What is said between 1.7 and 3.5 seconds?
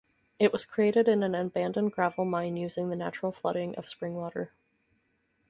gravel mine using the natural